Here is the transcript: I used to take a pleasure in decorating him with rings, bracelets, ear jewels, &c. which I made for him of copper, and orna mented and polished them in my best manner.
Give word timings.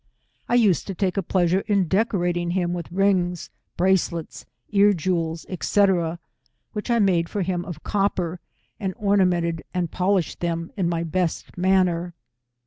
I 0.49 0.55
used 0.55 0.87
to 0.87 0.95
take 0.95 1.15
a 1.15 1.21
pleasure 1.21 1.59
in 1.67 1.87
decorating 1.87 2.49
him 2.49 2.73
with 2.73 2.91
rings, 2.91 3.51
bracelets, 3.77 4.47
ear 4.71 4.93
jewels, 4.93 5.45
&c. 5.61 5.85
which 6.73 6.89
I 6.89 6.97
made 6.97 7.29
for 7.29 7.43
him 7.43 7.63
of 7.63 7.83
copper, 7.83 8.39
and 8.79 8.95
orna 8.97 9.27
mented 9.27 9.61
and 9.75 9.91
polished 9.91 10.39
them 10.39 10.71
in 10.75 10.89
my 10.89 11.03
best 11.03 11.55
manner. 11.55 12.15